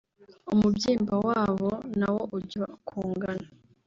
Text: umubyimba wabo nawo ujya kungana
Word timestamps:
umubyimba 0.53 1.15
wabo 1.27 1.69
nawo 1.99 2.21
ujya 2.37 2.65
kungana 2.87 3.47